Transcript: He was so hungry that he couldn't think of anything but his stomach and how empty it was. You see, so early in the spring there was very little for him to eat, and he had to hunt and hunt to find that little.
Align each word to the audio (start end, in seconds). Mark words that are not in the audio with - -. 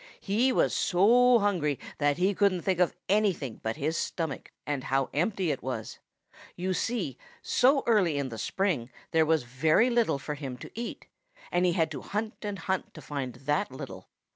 He 0.19 0.51
was 0.51 0.73
so 0.75 1.37
hungry 1.37 1.77
that 1.99 2.17
he 2.17 2.33
couldn't 2.33 2.63
think 2.63 2.79
of 2.79 2.95
anything 3.07 3.59
but 3.61 3.75
his 3.75 3.95
stomach 3.95 4.51
and 4.65 4.85
how 4.85 5.11
empty 5.13 5.51
it 5.51 5.61
was. 5.61 5.99
You 6.55 6.73
see, 6.73 7.19
so 7.43 7.83
early 7.85 8.17
in 8.17 8.29
the 8.29 8.39
spring 8.39 8.89
there 9.11 9.27
was 9.27 9.43
very 9.43 9.91
little 9.91 10.17
for 10.17 10.33
him 10.33 10.57
to 10.57 10.71
eat, 10.73 11.05
and 11.51 11.67
he 11.67 11.73
had 11.73 11.91
to 11.91 12.01
hunt 12.01 12.33
and 12.41 12.57
hunt 12.57 12.95
to 12.95 13.01
find 13.03 13.35
that 13.45 13.71
little. 13.71 14.09